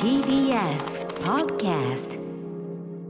[0.00, 2.25] TBS Podcast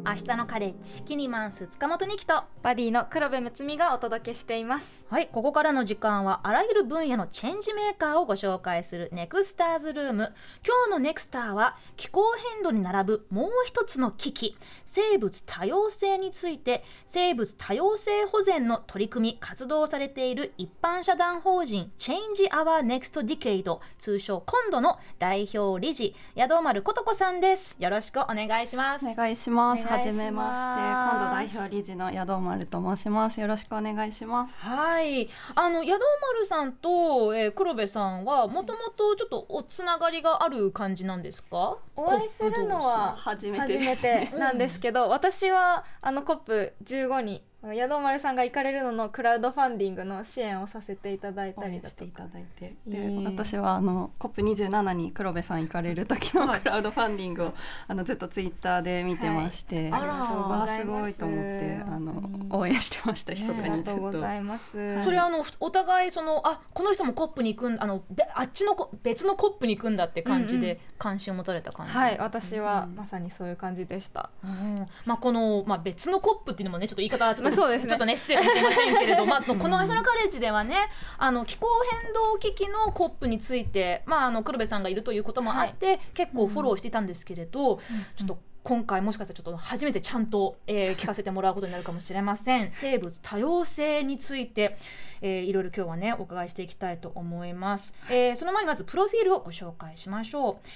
[0.07, 5.05] 明日のカレッジキニマンス塚本二木とバディの黒部睦美がお届けしています。
[5.11, 10.33] はいここからの時間はあらゆる分野のチェンジメーカーをご紹介するネクスターズルーム。
[10.65, 12.23] 今日のネクスターは気候
[12.55, 27.77] 変動に並ぶもう一つの危機生物多様性について生物多様性保全の取り組み活動されている一般社団法人 Change Our Next Decade 通称今度の代表理事宿丸琴子さんです。
[27.81, 29.05] よろしくお願いします。
[29.05, 29.96] お願いします。
[29.97, 31.17] はじめまして。
[31.17, 33.41] 今度代表理事の宿丸と申します。
[33.41, 34.61] よろしくお願いします。
[34.61, 41.79] はい、あの宿丸さんと、えー、黒部さんはもともとちょっとおつながりがある感じなんですか？
[41.97, 44.03] お会いするのは初めてです。
[44.03, 47.43] てなんですけど、私はあのコップ15に
[47.75, 56.61] 宿丸さんが行かれるののクラウドファンディングの支援をさせていただい応たりだと援していただいて、いでい私はあのコップ27に黒部さん行かれる時のはい。
[56.61, 57.55] クラウドファンディングを
[57.89, 60.01] あのずっとツイッターで見てまして、はい。
[60.03, 63.83] あすごいと思ってあの応援してました密あかに。
[63.83, 64.13] ずっとりがとうご。
[64.13, 64.71] ざいます。
[65.05, 71.93] それあのお互いそのあこの人もコップに行くんあのべあっちのコ別のコップに行くんだって感じうんうで関心を持たれた感じ。
[71.93, 72.97] はい、私はうん。
[72.97, 74.31] まさにそういう感じでした。
[74.45, 74.87] うん。
[75.05, 77.89] まあこのまあ別のコップっていうのもねちょっと言い方はちょっと、まあそうですね。
[77.89, 80.77] ちょっとね失礼かもしれませんけれど、ま あこの明日のカレッジではね
[81.19, 81.67] あの気候
[82.03, 87.79] 変動危機のコップについてまああの黒部さんがいるということもあって、結構フォローしていたんですけれど、
[88.17, 92.69] ちょっと今回もしかしたらちょっと初めてちゃんと、えー 聞かせてもらうことになるかもしれません。
[92.73, 94.77] 生物多様性について、
[95.21, 100.69] えーいろいろ今日はねお伺いしていきたいと思います、えーその前にまずプロフィールをご紹介しましょう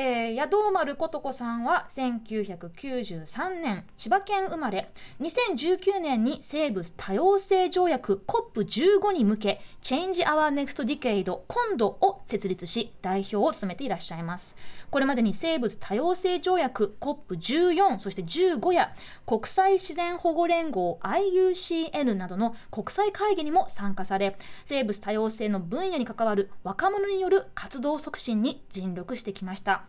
[0.00, 4.92] えー、宿丸琴子さんは1993年千葉県生まれ。
[5.20, 14.56] 2019年に生物多様性条約 COP15 に向け Change Our Next Decade 今度を設立し代表を務めていらっしゃいます。
[14.88, 18.92] これまでに生物多様性条約 COP14 そして15や
[19.26, 29.87] 国際自然保護連合 IUCN などの国際会議にも参加され生物多様性の分野に関わる若者による活動促進に尽力してきました。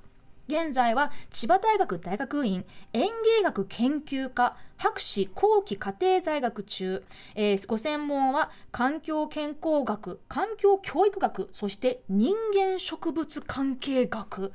[0.49, 7.03] 現在は千葉大学大学院園芸学研究科博士後期家庭在学中、
[7.35, 14.51] えーご専門は環境健康学環境教育学そして人間植物関係学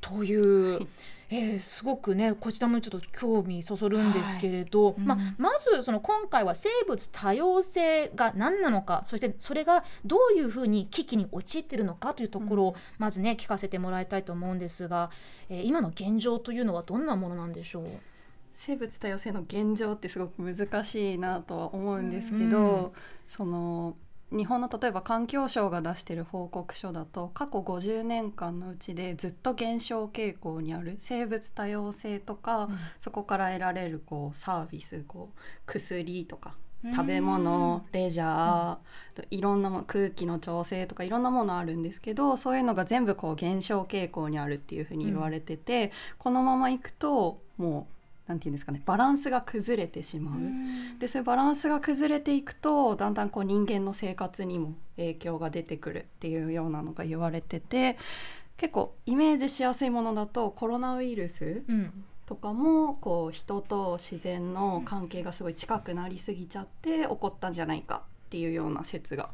[0.00, 0.88] という、
[1.30, 15.10] えーすごくねこちらもちょっと興味そそるんですけれど、まあまずその今回は生物多様性が何なのかそしてそれがどういうふうに危機に陥っているのかというところをまずね聞かせてもらいたいと思うんですが、
[15.50, 17.86] えー今の現状というのはどんなものなんでしょう？
[18.52, 22.92] 生物多様性の現状ってすごく難しいなとは思うんですけど、うん。
[23.26, 23.96] その
[24.30, 32.68] 日本の例えば環境省が出してる報告書だと過去50年間のうちでずっと減少傾向にある生物多様性とか、
[33.00, 36.54] そこから得られるこうサービスこう薬とか
[36.94, 38.76] 食べ物レジャー、
[39.14, 47.97] といろんなもの空気の調整とかいろんなものあるんですけどそういうのが全部こう減少傾向にあるっていうふうに言われてて、このままいくともう
[48.28, 50.40] なんていうんですかねバランスが崩れてしまう。
[51.00, 57.98] でそういうバランスが崩れていくとだんだんこう人間の生活にも影響が出てくるっていうようなのが言われてて
[58.56, 69.30] 結構イメージしやすいものだとコロナウイルスうんとかもこう人と自然の関係がすごい近くなりすぎちゃって起こったんじゃないかっていうような説が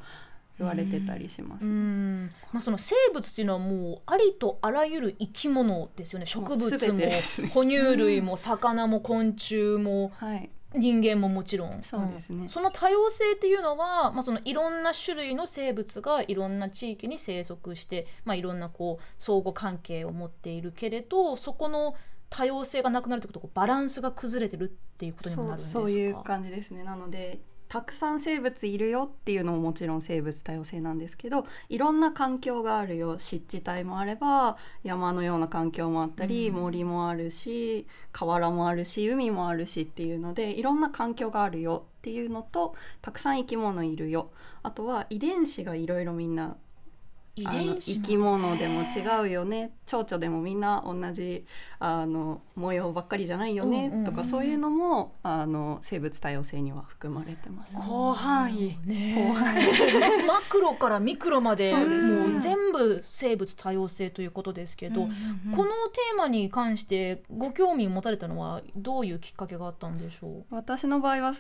[0.59, 1.69] 言われてたりしますう。
[1.69, 2.31] ん。
[2.53, 6.27] まあ、その生物っていうのはもうありとあらゆる生き物ですよね。
[6.27, 7.21] 植物もね。
[7.53, 11.83] 哺乳類も魚も昆虫もはい、人間ももちろん。
[11.83, 12.47] そうですね。
[12.47, 12.49] ん。
[12.49, 21.95] その多様性っていうのは、まあ、そのいろんな種類の生物がいろんな地域に生息して、まあ、いろんなこう相互関係を持っているけれどそこの
[22.31, 25.81] 多様性がなくなるってことはバランスが崩れてるっていうことにもなるんですか？
[25.81, 26.83] そういう感じですね。
[26.83, 27.39] なので
[27.69, 33.19] たくさん生物いるよっていうのももちろん生物多様性なんですけどいろんな環境があるよ。
[33.19, 36.55] 湿地帯もあれば山のような環境もあったり、うん。
[36.55, 44.31] 森もあるし河原もあるし海もあるしっていうのでいろんな環境があるよっていうのとたくさん生き物いるよ。
[44.63, 46.57] あとは遺伝子がいろいろみんな
[47.37, 49.73] 遺伝子生き物でも違うよね。
[49.87, 51.45] 蝶々でもみんな同じ
[51.81, 57.77] あの模様ばっかりじゃないよね、うんうんうんとかそういうのもあの生物多様性には含まれてます。
[57.77, 58.79] 広範囲。
[58.85, 59.15] ね。
[59.15, 70.55] 広範まマクロからミクロまでもう全部生物多様性ということですけど、このテーマに関してご興味を持たれたのはどういうきっかけがあったんでしょう？
[70.55, 71.33] 私の場合は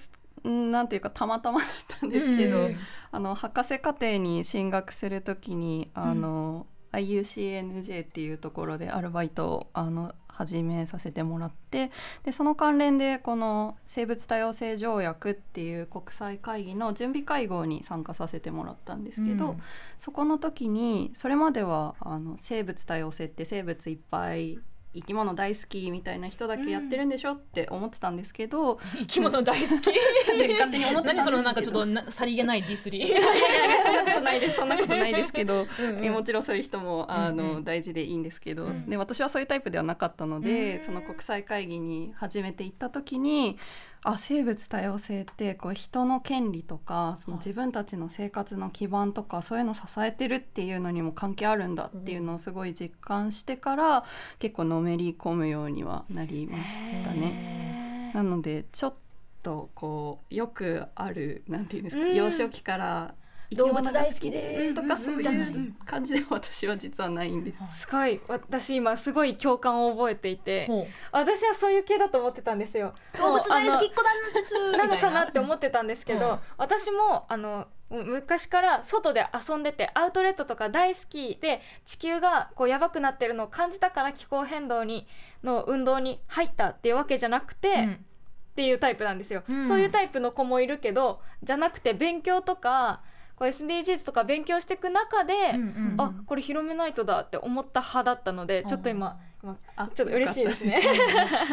[0.44, 1.69] なんていうかたまたまだっ
[2.00, 2.76] たんですけど、うん。
[3.11, 11.93] あの博士課程に進学するときにあの、IUCNJ っていうところでアルバイトをあの始めさせてもらって
[12.25, 19.62] でその関連でこの生物多様性条約っていう国際会議の準備会合に参加させてもらったんですけど、うん。
[19.96, 24.58] そこの時にそれまではあの生物多様性って生物いっぱい
[24.94, 29.93] 生き物大好きみたいな人だけやってるんでしょって思ってたんですけど、 生き物大好き？
[30.38, 31.25] で勝手に思ってたんですけど。
[31.25, 35.67] 何そのなんかちょっとなさりげないディスりいやいやいやそんなことないですそんなことないですけど。
[35.81, 36.05] うんうん。
[36.05, 37.64] えもちろんそういう人もあの、うんうん。
[37.64, 38.88] 大事でいいんですけど、うん。
[38.88, 40.85] で私はそういうタイプではなかったので、うん。
[40.87, 43.58] その国際会議に初めて行った時に
[44.06, 54.04] あ生物多様性ってこう人の権利とかその自分たちの生活の基盤とかそういうのを支えてるっていうのにも関係あるんだっていうのをすごい実感してから
[54.38, 58.12] 結構のめり込むようにはなりましたね。
[58.14, 58.94] なのでちょっ
[59.42, 62.14] とこうよくあるなんていうんですか、うん。
[62.14, 63.14] 幼少期から
[63.52, 64.75] 動物大好きでで。
[64.75, 67.81] とかそうじゃないいう感じで私は実はないんです。
[67.82, 72.94] すごい私今すごい共感を覚えていてほ私はそういう系だと思ってたんですよ。
[73.14, 85.06] う動物大好きっも子なん なのかなって思ってたんですけど、うん私もあの昔から外で遊んでてアウトレットとか大好きで地球がこうやばくなってるのを感じたから気候変動に
[85.43, 87.93] の運動に入ったっていうわけじゃなくて、うん。
[87.93, 89.67] っていうタイプなんですよ、うん。
[89.67, 93.02] そういうタイプの子もいるけどじゃなくて勉強とか
[93.36, 95.94] こう SDGs とか勉強していく中で、うんうん。
[95.98, 100.81] あこれ広めないとだって思った派だったのでちょっと今今あちょっと嬉しいですね。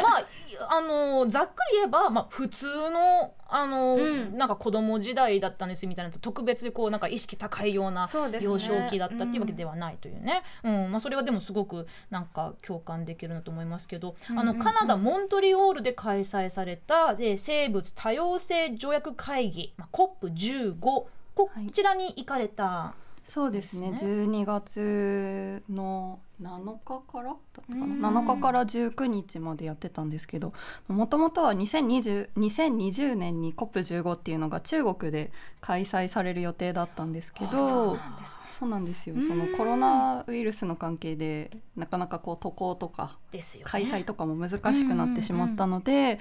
[0.01, 0.25] まあい
[0.69, 4.37] あのざっくり言えば、まあ、普通のあの、うん。
[4.37, 8.07] なんか子供時代だったんですみたいな特別にこうなんか意識高いような
[8.39, 10.91] 幼少期だったっていうわけではないというね、うん。
[10.91, 14.55] まあ、それはでもすごくなんか共感できるなと思いますけど、あのうんうん。
[14.57, 21.20] うんカナダ・モントリオールで開催された、えー生物多様性条約会議、まあ、COP15 こは
[21.61, 21.71] い。
[21.71, 23.91] ちらに行かれた、そうですね。
[23.91, 28.01] です12月の7日からだったかうん。
[28.01, 30.53] な7日から19日までやってたんですけど
[30.87, 38.45] もともとは2020 2020年に COP15 っていうのが中国で開催される予定だったんですけどそうなんですね。
[38.49, 39.15] そうなんですよ。
[39.15, 39.21] うん。
[39.21, 43.17] そのコロナウイルスの関係でなかなかこう渡航とか。
[43.63, 46.19] 開催とかも難しくなってしまったので、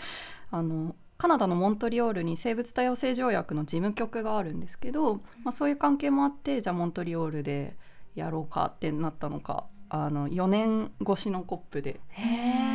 [0.50, 7.76] あのカナダのモントリオールに生物多様性条約の事務局があるんですけど、まあ、そういう関係もあってじゃあモントリオールで
[8.14, 12.00] やろうかってなったのかあの4年越しのコップで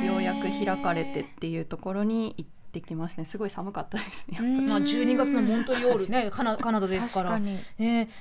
[0.06, 2.50] ようやく開かれてっていうところに行っ
[2.82, 3.26] てきましたね。
[3.26, 4.40] すごい寒かったですね。
[4.40, 7.40] まあ、12月のモントリオールね カナカナダですから。
[7.40, 7.64] ね、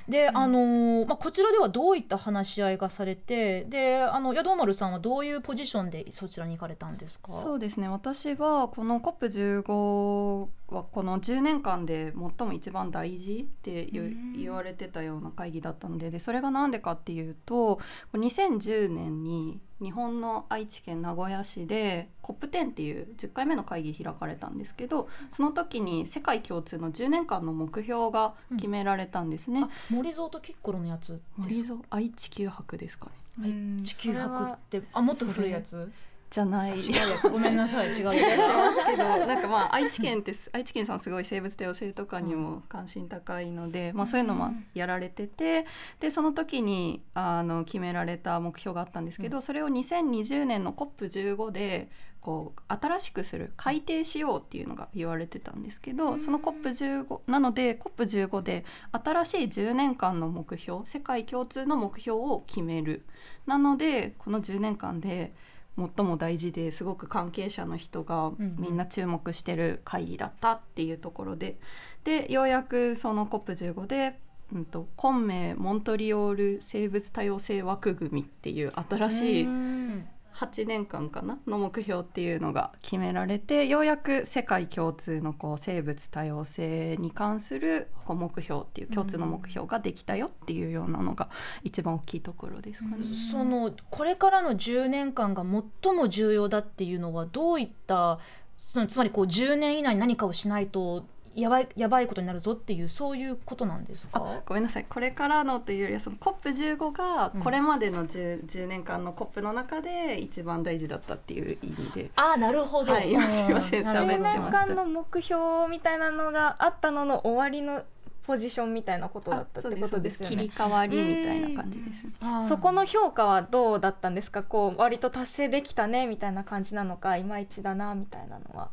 [0.07, 7.31] で、あのーまあ、こちらではどういった話し合いがされてであの宿丸さんはどういうポジションでそちらに行かれたんですか？
[7.31, 7.87] そうですね。
[7.87, 17.79] 私はこの COP15 はこの10年間で最も一番大事って言われてたような会議だったのででそれが何でかっていうと
[18.13, 29.63] 2010年に日本の愛知県名古屋市で COP10 っていう10回目の会議開かれたんですけどその時に世界共通の10年間の目標が決められたんですね。
[29.65, 33.07] あ森蔵とキッコロのやつ森蔵愛知九博ですか
[33.37, 33.49] ね。
[33.49, 35.91] うん地球博ってあもっと古いやつ？
[36.29, 36.77] じゃない。
[36.77, 37.29] 違うやつ。
[37.29, 37.89] ごめんなさい。
[37.89, 39.25] 違うやますけど。
[39.25, 45.65] なんかまあ愛知県ってす愛知県さんすごい生物多様性とかにも関心高いので、まあ、そういうのもやられてて
[45.99, 51.89] でその時にあの決められた目標があったんですけど、それを2020年の COP15 で
[52.19, 63.05] こう新しくする改定しようっていうのが言われてたんですけど、その COP15 なので COP15 で新しい10年間の目標世界共通の目標を決める。
[63.45, 65.35] なのでこの10年間で
[65.77, 71.57] 最も大事ですごく関係者の人がんみんな注目してる会議だったっていうところで、
[72.03, 74.19] でようやくその COP15 で、
[74.53, 91.29] うん、と昆明モントリオール生物多様性枠組みっていう新しいうん8年間かなの目標っていうのが決められてようやく世界共通のこう生物多様性に関するこう目標っていう共通の目標ができたよっていうようなのが
[91.63, 93.05] 一番大きいところですかね。
[93.31, 98.19] そのこれからの10年間が最も重要だっていうのはどういった
[98.57, 104.19] そのつまりこう10年以内に何かをしないとやばいやばいことになるぞっていうそういうことなんですか？
[104.19, 104.85] あごめんなさい。
[104.87, 112.09] これからのというよりはその COP15 がこれまでの 10,、10年間の COP の中で一番大事だったっていう意味で。
[112.15, 113.21] あなるほど、はいうん。
[113.21, 114.13] すいませんなるほど。
[114.13, 117.83] 10喋ってました年間の目標みたいなのがあったのの終わりの
[118.25, 120.35] ポジションみたいなことだったってことですよね。
[120.35, 120.49] 切り。
[120.49, 122.11] 替わりみたいな感じですね。
[122.43, 124.41] そこの評価はどうだったんですか？
[124.41, 128.69] こう割と達成できたねみたいな感じなのかいまいちだなみたいなのは。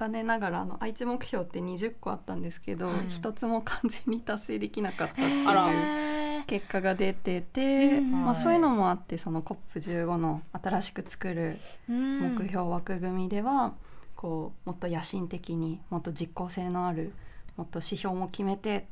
[0.00, 2.94] 残念ながらあの愛知目標って20個あったんですけど、はい。
[3.10, 13.74] 一つも完全に達成できなかったっていう結果が出てて、うんまあ、はいそういうのもあってその COP15 の新しく作る目目標枠組みでは、
[14.16, 17.12] こうもっと野心的にもっと実効性のある
[17.58, 18.82] もっと指標も決めてっ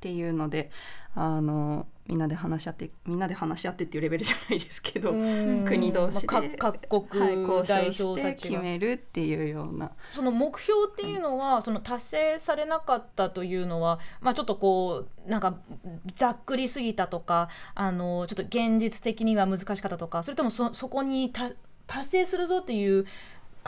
[0.00, 0.70] ていうので、
[1.14, 5.64] あのみんなで話し合ってみんなで話し合ってっていうレベルじゃないですけど、うん。
[5.64, 9.92] 国同士で、まあ各国代交渉して決めるっていうような。
[10.12, 15.56] その目標っていうのは、その達成されなかったというのは、まあ、ちょっとこうなんか
[16.14, 21.50] ざっくりすぎたとかあのちょっと現実的には難しかったとかそれともそそこにた
[21.86, 23.06] 達成するぞっていう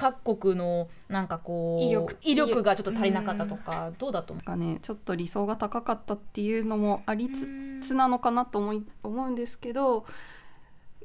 [0.01, 2.17] 各国のなんかこう威力。
[2.23, 4.45] 威力がちょっと足りなかったとか、どうだと思う？
[4.45, 7.49] かねちょっと理想が高かったっていうのもありつ
[7.83, 10.07] つなのかなと思い思うんですけど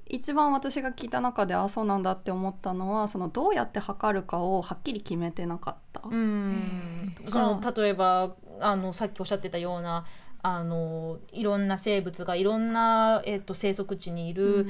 [0.06, 6.02] 一番私が聞いた中であそうなんだって思ったのはそのどうやって測るかをはっきり決めてなかった。
[6.04, 7.16] うん。
[7.28, 10.06] その例えばあのさっきおっしゃってたような
[10.46, 14.68] あのいろんな生物がいろんな、えっと生息地にいる、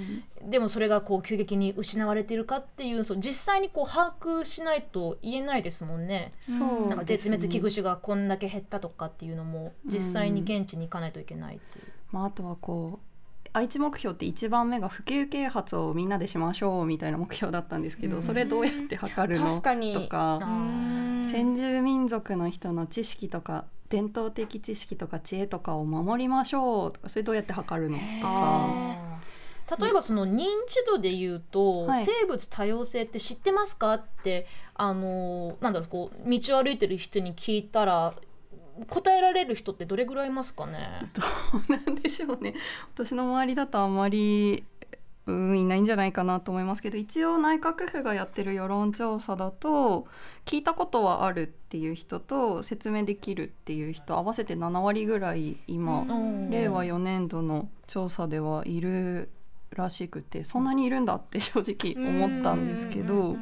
[0.47, 6.33] でもそれがこう急激に失われているかっていうそう実際にこう把握しないと言えないですもんね。
[6.39, 11.85] そうなんか絶滅危惧種がこんだけ減ったとかっていうのも実際に現地に行かないといけないっていう。
[12.11, 18.21] まあ、あとはこう愛知目標って1番目が普及啓発をみんなでしましょうみたいな目標だったんですけど、うん。
[18.21, 19.93] それどうやって測るの確かに。
[19.93, 32.05] とかあ先住民族の人の知識とか伝統的知識とか知恵とかを守りましょうとかそれどうやって測るのとか例えばその認知度で言うと、はい。
[32.05, 38.15] 生物多様性って知ってますかってあのなんだろうこう道を歩いてる人に聞いたら
[38.89, 41.11] 答えられる人ってどれぐらいいますかね？
[41.13, 41.21] ど
[41.59, 42.55] うなんでしょうね。
[42.95, 44.65] 私の周りだとあんまり
[45.25, 50.05] うんいないんじゃないかなと思いますけど一応内閣府がやってる世論調査だと
[50.45, 59.29] 聞いたことはあるっていう人と説明できるっていう人合わせて7割ぐらい今、うん令和4年度の調査ではいる
[59.71, 63.35] らしくてそんなにいるんだって正直思ったんですけど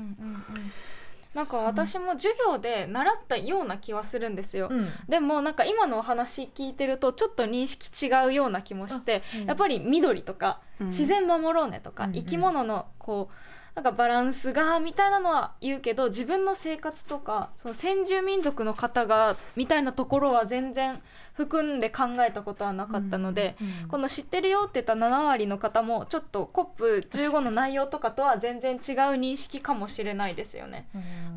[1.34, 4.90] なんか私も授業で習ったような気はするんですよ、うん。
[5.08, 9.46] でもなんか今のお話聞いてるとちょっと認識違うような気もして、うん。
[9.46, 10.88] やっぱり緑とかうん。
[10.88, 12.12] 自然守ろうねとか、うん。
[12.14, 13.36] 生き物のこう
[13.76, 21.02] なんかバランスがみたいなのは言うけど自分の生活とかその先住民族の方がみたいなところは全然
[21.34, 28.80] 含んで考えたことはなかったので、うんこの知ってるよって言った7割の方もちょっと COP15 の内容とかとは全然違う
[29.20, 30.88] 認識かもしれないですよね。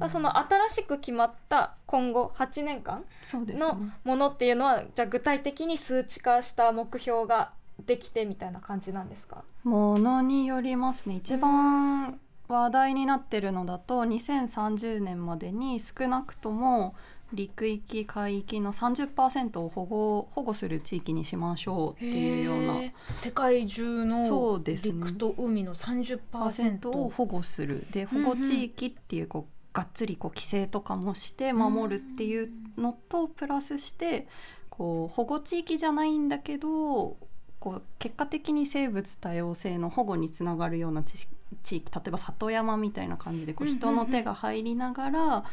[0.01, 0.11] うん。
[0.11, 3.93] その新しく決まった今後8年間のね。
[4.05, 7.53] ものっていうのはじゃあ具体的に数値化した目標が
[7.85, 9.45] できてみたいな感じなんですか？
[9.65, 11.17] ものによりますね。
[11.17, 16.95] 一番話題になってるのだと2030年までに少なくとも
[17.33, 22.91] 陸域海域の30%を保護保護する地域にしましょうっていうような。
[23.09, 27.87] 世界中その陸と海の30%パーセントを保護する。
[27.91, 34.29] で保護地域っていうこうがっつりこう規制とかもして守るっていうのとプラスして
[34.71, 37.17] こう保護地域じゃないんだけど
[37.65, 41.27] こう結果的に生物多様性の保護につながるような地
[41.63, 45.45] 地域例えば里山みたいな感じでこう人の手が入りながら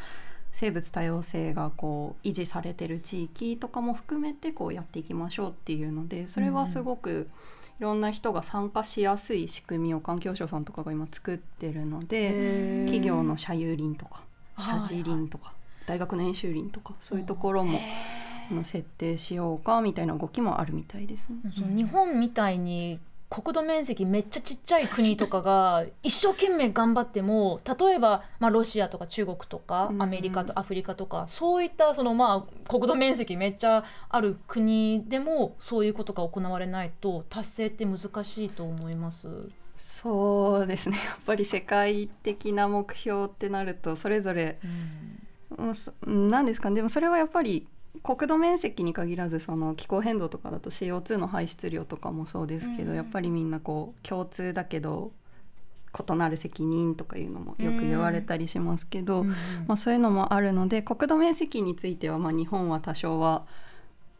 [0.52, 7.30] 生物多様性がこう維持されてる地域とかも含めてこうやっていきましょうっていうのでそれはすごく
[7.80, 14.20] いろんな人が参加しやすい仕組みを環境省さんとかが今作ってるので企業の社有林とか
[14.56, 15.54] はい社寺林とか
[15.86, 18.21] 大学の演習林とかそういうところもあ
[18.52, 21.36] の設定しようかみたいな動きもあるみたいですね。
[21.54, 23.00] その日本みたいに
[23.32, 30.02] 国土面積めっちゃちっちゃい国とかが一生懸命頑張っても例えば、まあ、ロシアとか中国とかうん。
[30.02, 39.28] アメリカとアフリカとか、そういったその、まあ、国土面積めっちゃある国でもそういうことが行われないと達成って難しいと思います。
[39.78, 40.98] そうですね。
[41.02, 44.58] やっぱり世界的な目標ってなるとそれぞれ
[45.58, 45.74] うん。
[45.74, 46.76] そなんですかね。
[46.76, 47.66] でもそれはやっぱり
[48.02, 52.96] 国土面積に限らずその気候変動とかだと CO2 の排出量とかもそうですけど、うん。
[52.96, 55.12] やっぱりみんなこう共通だけど
[55.92, 59.24] 異なる責任とかいうのもよく言われたりしますけど、
[59.66, 63.44] まあ、そういうのもあるので国土面積についてはまあ日本は多少は、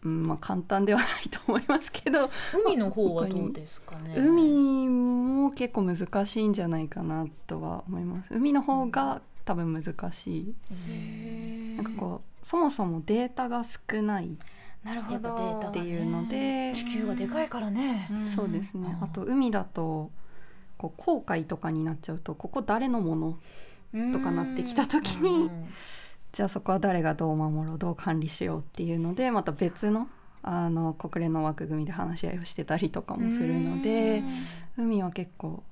[0.04, 2.28] うんまあ、簡単ではないと思いますけど
[2.66, 4.14] 海の方はどうですかね？
[4.18, 8.28] 海も結構難しいんじゃないかなとは思います。
[8.30, 10.54] 海の方が多分難しい。
[11.76, 14.36] なんかこうそもそもデータが少ない
[14.84, 15.62] なるほど。
[15.68, 18.08] っていうので、地球がでかいからね。
[18.26, 18.96] そうですね。
[18.98, 19.04] うん。
[19.04, 20.10] あと海だと
[20.76, 25.50] こう航海とかになっちゃうとここ誰のものとかなってきた時に、
[26.32, 30.08] じゃあそこは誰がどう守ろうどう管理しようっていうのでまた別の
[30.42, 34.24] あの国連の枠組みで話し合いをしてたりとかもするので
[34.76, 35.62] 海は結構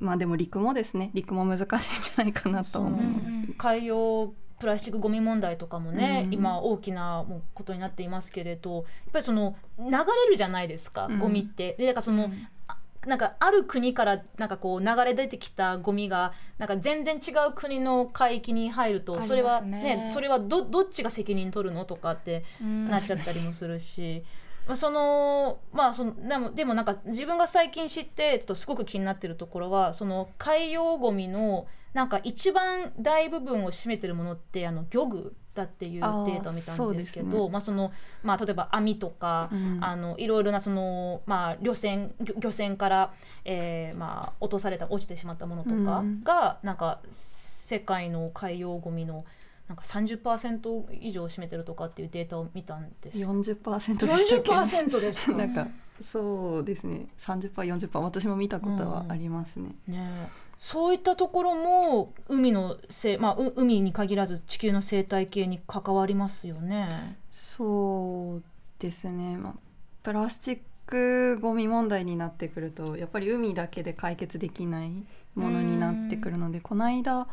[0.00, 3.52] まあでも陸もですね陸も難しいんじゃないかなと思います。
[3.56, 9.96] 海洋プラスチックゴミ問題とかもね、うん今大きなもうことになっていますけれどやっぱりその流れ
[10.30, 11.74] るじゃないですか、うんゴミって。
[11.78, 12.30] でだからその、
[12.68, 24.24] あなんかある国からなんかこう流れ出てきたゴミがなんか全然違う国の海域に入るとそれはねねそれはどどっちが責任取るのとかってなっちゃったりもするし。
[24.66, 37.22] まあ、そのまあそのでもでもなんか自分が最近知ってちょっとすごく気になってるところはその海洋ゴミのなんか一番大部分を占めてるものってあの漁具だっていうデータを見たんですけあーそうですね。
[37.30, 37.92] どまあその
[38.22, 39.78] まあ例えば網とか、うん。
[39.80, 49.24] あのいろいろなそのまあ漁船漁漁船から、えーまあ落とされた落ちてしまったものとかうんが、なんか世界の海洋ゴミの
[49.68, 53.18] なんか30%以上を占めてるとかっていうデータを見たんです。
[53.18, 53.28] よ。
[53.28, 55.32] 40%でしたっけ？40%ですか？
[55.38, 55.68] なんか
[56.00, 57.06] そうですね。
[57.18, 59.74] 30%40% 私も見たことはありますね。
[59.86, 60.28] ね。
[60.30, 67.18] えそういったところも海のせい、まあ、う海に限らず地球の生態系に関わりますよね。
[67.30, 68.42] そう
[68.78, 69.54] ですね、まあ、
[70.02, 74.90] プラスチックゴミ問題になってくるとやっぱり海だけで解決できない
[75.34, 77.26] ものになってくるのでこの間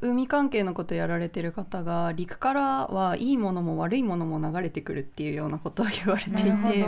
[0.00, 6.86] 海関係のことやられてる方が陸からはいいものも悪いものも流れてくるっていうようなことを言われていて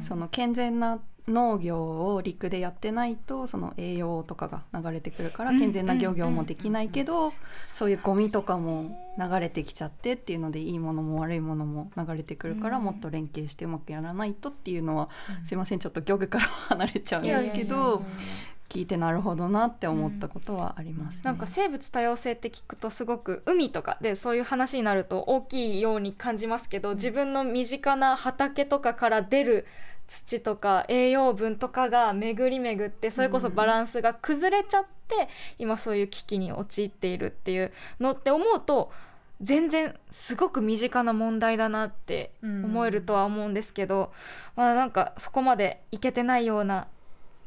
[0.00, 12.84] その健全な農業を陸でやってないとその栄養とかが流れてくるからうん健全な漁業もできないけどそういうゴミとかも流れてきちゃってっていうのでいいものも悪いものも流れてくるからうん。
[12.84, 15.08] もっと連携してうまくやらないとっていうのは
[15.44, 18.02] すいませんちょっと漁具からは 離れちゃうんですけど
[18.70, 21.22] 聞いてなるほどなって思ったことはありますね。
[21.24, 29.66] なんか生物多様性って聞くとすごく海とかでそういう話になると大きいように感じますけど、自分の身近な畑とかから出る
[30.06, 38.92] 土とか栄養分とかが巡り巡ってそれこそバランスが崩れちゃって、今そういう危機に陥っているっていうのって思うと
[39.40, 44.12] 全然すごく身近な問題だなって思えるとは思うんですけど、
[44.54, 46.86] まあなんかそこまでいけてないような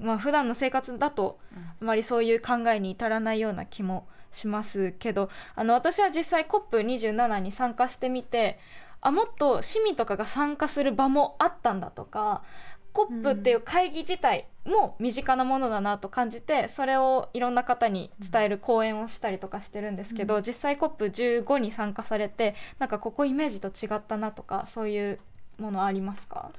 [0.04, 8.58] まあ普段の生活だとあまりそういう考えに至らないような気もしますけどあの私は実際 COP27 に参加してみて
[9.02, 12.44] あもっと市民とかが参加する場もあったんだとか
[12.94, 25.20] COP っていう会議自体も身近なものだなと感じてそれをいろんな方に伝える講演をしたりとかしてるんですけど、実際 COP15 に参加されてなんかここイメージと違ったなとかそういう
[25.58, 26.52] ものありますか？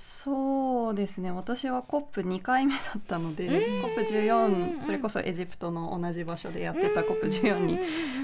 [0.00, 1.32] そうですね。
[1.32, 3.84] 私は COP2 回目だったのでうん。
[3.84, 7.80] COP14 それこそエジプトの同じ場所でやってた COP14 に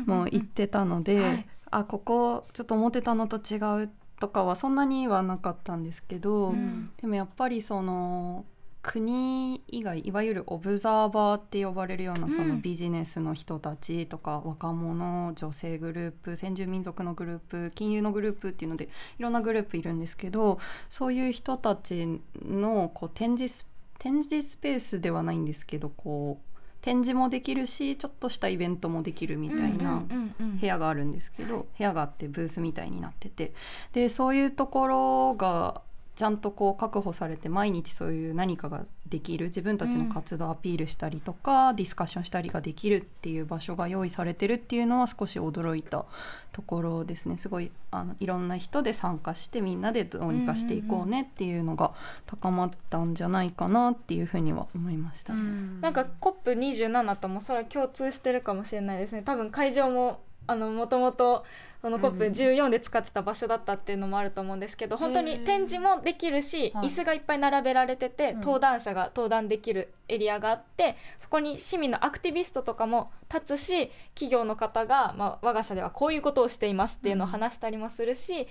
[0.07, 1.47] もう行ってたので、はい。
[1.73, 3.57] あここちょっと思ってたのと違
[3.87, 6.93] うとかはそんなにはなかったんですけど、うん。
[6.97, 8.45] でもやっぱりその
[8.85, 20.59] 国以外いわゆるオブザーバーって呼ばれるようなそのビジネスの人たちとか、若者女性グループ先住民族のグループ金融のグループっていうのでいろんなグループいるんですけど
[20.91, 23.67] そういう人たちのこう展示ス
[23.99, 30.03] 展示スペースではないんですけどこう展示もできるしちょっとしたイベントもできるみたいな。
[30.61, 33.55] 部屋があるんですけど部屋があってブースみたいになってて
[33.95, 35.81] でそういうところが
[36.17, 46.05] ちゃんとこう確保されて毎日そういう何かができる自分たちの活動をアピールしたりとか、ディスカッションしたりができるっていう場所が用意されてるっていうのは少し驚いた
[46.53, 47.37] ところですね。
[47.37, 51.93] すごいあのいろんな人で参加してみんなでどうにかしていこうねっていうのが
[52.27, 55.41] 高まったんじゃないかなっていうふうには思いましたね。
[55.81, 59.23] なんか COP27 ともそれは共通してるかもしれないですね。
[59.23, 61.45] 多分会場もあのもともと
[61.85, 66.87] その COP14 で使ってた場所だったっていうのもあると思うんですけど、本当に展示もできるし、はい。
[66.87, 68.41] 椅子がいっぱい並べられてて、うん。
[68.41, 78.49] 登壇者が登壇できるエリアがあってそこに市民のアクティビストとかも立つし企業の方が、まあ、我が社ではこういうことをしていますっていうのを話したりもするし、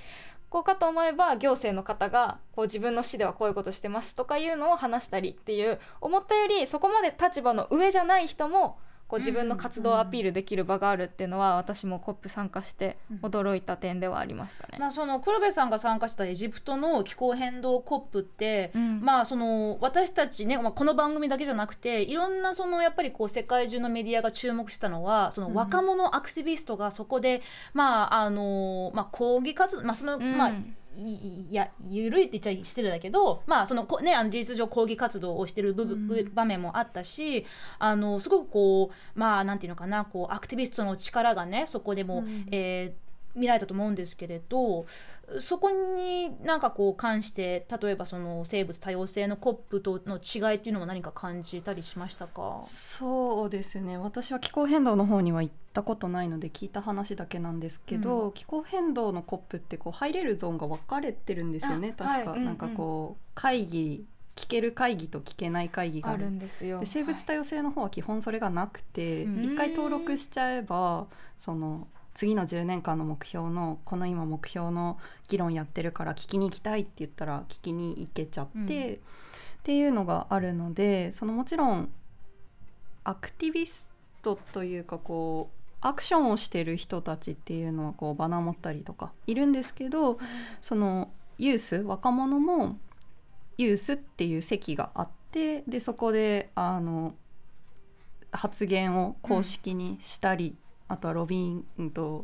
[0.51, 8.77] こうかと思えば行政の方がこう自分の市ではこういうことしてますとかいうのを話したりっていう思ったよりそこまで立場の上じゃない人も
[9.13, 14.79] こう自分の活動をアピールできる場があるっていうのは私も COP 参加して驚いた点ではありましたね。
[14.79, 19.01] まあ、その黒部さんが参加したエジプトの気候変動コップって、うん。
[19.01, 30.37] まあその私たちね、まあ、この番組だけじゃなくていろんなそのやっぱりこう世界中のメディアが注目したのはその若者アクティビストがそこで、まああのまあ、抗議活動、まあそのうん。
[30.39, 30.53] まあい
[30.95, 37.45] いや緩いって言っちゃ失礼だけど、まあそのこね、あの事実上抗議活動をしてる部分、部場面もあったし
[37.79, 43.02] あのすごくこうまあなんていうのかなこうアクティビストの力がねそこでも、えー
[43.35, 44.85] 見られたと思うんですけれど
[45.39, 52.61] そこになんかこう関して例えばその生物多様性の COP との違いっていうのは何か感じたりしましたか？
[52.65, 53.97] そうですね。
[53.97, 61.95] 私は気候変動の方には行ったことないので聞いた話だけなんですけど、気候変動の COP ってこう入れるゾーンが分かれてるんですよね。
[61.97, 62.45] あ確か、はいうんうん。
[62.45, 66.79] なんかこう会議聞ける会議と聞けない会議がああるるんですよ。
[66.79, 71.07] で生物多様性の方は基本それがなくてうん一、回登録しちゃえば
[71.39, 74.97] その次の10年間の目標のこの今目標の
[75.27, 78.95] 議論やってるから聞きに行きたいって言ったら聞きに行けちゃって、うん。
[78.95, 81.89] っていうのがあるのでそのもちろん
[83.05, 83.81] アクティビス
[84.21, 90.19] トというかこうアクションをしてる人たちっていうのはこうバナー持ったりとかいるんですけど
[90.61, 92.77] そのユース若者も
[93.57, 97.15] ユースっていう席があってでそこであの
[98.31, 100.55] 発言を公式にしたり、
[100.87, 102.23] あとはロビーうんと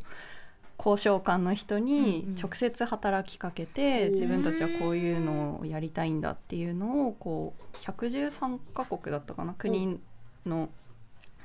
[0.78, 2.36] 交渉官の人にうんうん。
[2.36, 10.00] 直接働きかけて、うん自分たちはこういうのをやりたいんだっていうのをこう113カ国だったかな国
[10.46, 10.70] の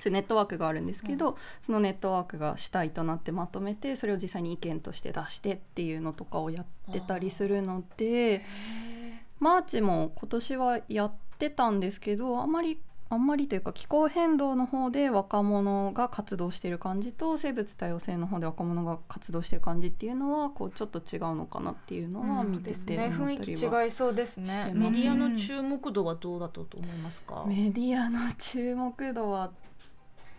[0.06, 8.42] ネットワークがあるんですけど、そのネットワークが主体となってまとめてそれを実際に意見として出してっていうのとかをやってたりするので
[9.40, 12.80] マーチも今年はやってたんですけどあんまり
[13.14, 29.50] あんまりというか気候変動の方で若者が活動してる感じと生物多様性の方で若者が活動してる感じっていうのはこうちょっと違うのかなっていうのは見ててですね思雰囲気違いそうですねメディアのうん注目度はどうだったと思いますか、メディアの注目度は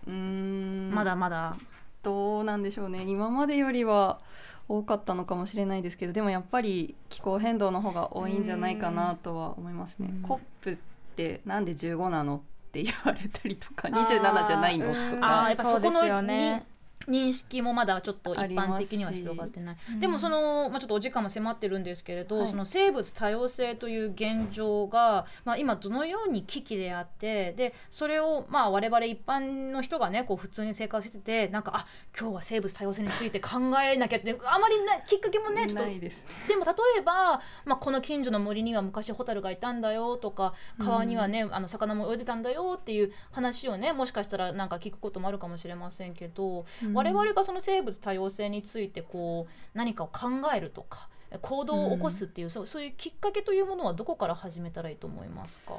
[0.08, 0.94] うーん。
[0.94, 1.56] まだまだ。
[2.04, 3.04] どうなんでしょうね。
[3.08, 4.20] 今までよりは
[4.68, 10.10] 多かったのかもしれないですけどでもやっぱり気候変動の方が多いんじゃないかなとは思いますね。
[10.12, 10.22] うん。
[10.22, 10.78] コップっ
[11.16, 12.44] てなんで15なの？
[12.76, 15.24] って言われたりとか27じゃないのとうん。
[15.24, 16.64] あやっぱそこのそうですよね
[17.08, 22.48] 認識もまだちょっと一般的には広がってない、うんでもその、まあ、ちょっとお時間も迫ってるんですけれど、はい。
[22.48, 31.88] その生物多様性という現状が、まあ、今どのように危機であってでそれをまあ我々一般の人がねこう普通に生活しててなんかあ
[32.18, 35.84] 今日は生物多様性について考えなきゃってあまりなきっかけもねちょっと。
[35.84, 36.24] ないです。
[36.48, 51.10] でも例えば、まあ、この近所の森には昔ホタルがいたんだよとか川にはね、あの魚も泳いでたんだよっていう話をねもしかしたらなんか聞くこともあるかもしれませんけど、うん我々がその生物多様性についてこう何かを考えるとか
[51.42, 55.74] 行動を起こすっていう、そうそういうきっかけというものはどこから始めたらいいと思いますか？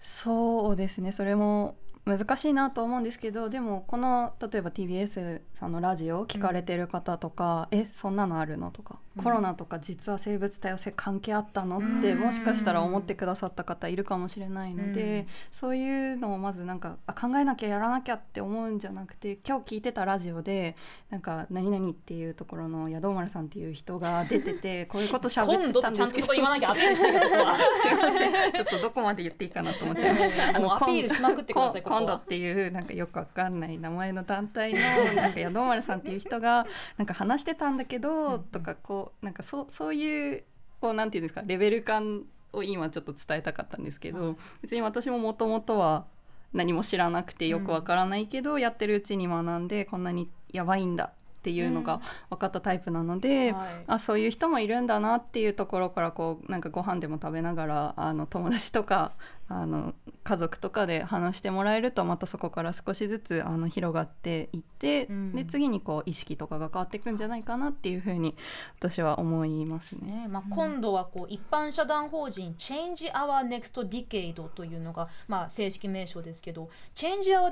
[0.00, 1.12] そうですね。
[1.12, 9.22] それも難しいなと思うんですけどでもこの例えば TBS さんのラジオを聞かれてる方とか「えそんなのあるの?」とか、うん。
[9.22, 12.18] コロナとか実は生物多様性関係あったの?」って、うん。
[12.18, 15.26] もしかしたら思ってくださった方いるかもしれないので、うん。
[15.52, 20.76] そういうのをまずなんかあ考えなきゃやらなきゃって思うんじゃなくて今日聞いてたラジオで
[21.10, 27.54] なんか「何々」っていうところの宿丸さんっていう人が出てて こういうこと喋今って度ちゃんとたんですけどそこ言わなきゃアピールしなきゃそこは。
[27.54, 30.58] すいませんちょっとどこまで言っていいかなと思っちゃいました。
[30.58, 31.54] もうアピールしまくって
[31.98, 34.80] 今度っていうなんかよくわかんない名前の団体の
[35.14, 40.44] なんか宿丸さんっていう人がなんか話してたんだけどとかこうなんかそうそういう
[40.80, 46.06] こうなんていうんですかレベル感を今ちょっと伝えたかったんですけど、別に私ももともとは
[46.52, 51.10] 何も知らなくてよくわからないけど、やってるうちに学んでこんなにやばいんだっ
[51.42, 52.00] ていうのが
[52.30, 53.84] 分かったタイプなので、はい。
[53.86, 59.12] あそういう人もいるんだなっていうところからこうなんかご飯でも食べながらあの友達とか
[59.48, 68.34] あの家族とかで話してもらえるとまたそこから少しずつあの広がっていって、うんで次にこう意識とかが変わっていくんじゃないかなっていうふうに
[68.78, 70.22] 私は思いますね。
[70.22, 77.50] ねまあ、今度はこう一般社団法人 Change Our Next Decade というのが、まあ、正式名称ですけど Change Our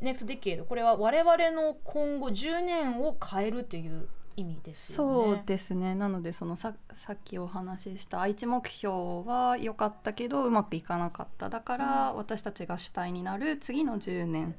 [0.00, 5.36] Next Decade これは我々の今後10年を変えるという意味ですよね。
[5.36, 5.94] そうですね。
[5.94, 8.94] なのでそのささっきお話しした愛知目標
[9.26, 11.48] は良かったけどうまくいかなかった。
[11.48, 14.54] だから、私たちが主体になる次の10年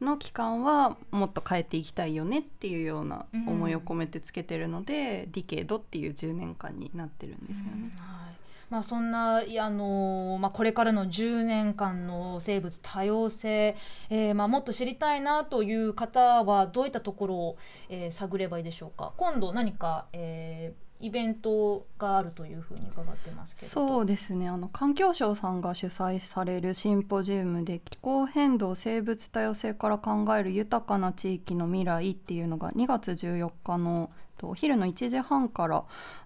[0.00, 7.92] の期間はもっと変えていきたいよねっていうような思いを込めてつけてるので、ディケードっていう10年間になってるんですよね。
[7.98, 8.37] はい
[8.70, 13.76] まあ、そんなあのまあ、これからの10年間の生物多様性、
[14.10, 17.56] えーまあ、もっと知りたいなという方はどういったところを、
[17.88, 19.12] えー探ればいいでしょうか？
[19.16, 23.66] 今度何か、えーイベントがあるというふうに伺ってますけど。
[23.68, 24.48] そうですね。
[24.48, 35.84] あの環境省さんが主催されるシンポジウムで気候変動生物多様性から考える豊かな地域の未来っていうのが2月14日のとお昼の1時半から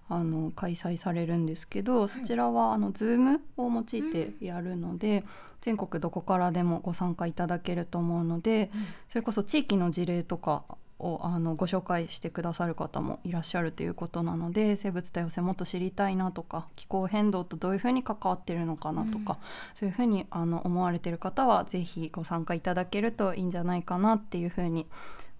[0.09, 5.23] あの開催されるんですけどそちらはあの Zoom を用いてやるので、
[5.61, 8.69] 全国どこからでもご参加いただけると思うので、
[9.07, 10.63] それこそ地域の事例とか
[10.99, 19.37] をあのご紹介してくださる方もいらっしゃるということなので生物多様性もっと知りたいなとか気候変動とどういうふうに関わってるのかなとか、
[19.75, 24.87] そういうふうにあの思われてる方はぜひご参加いただけるといいんじゃないかなっていうふうに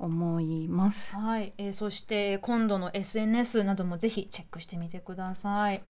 [0.03, 1.15] 思います。
[1.15, 5.83] はい、えーそして今度の SNS などもぜひチェックしてみてください。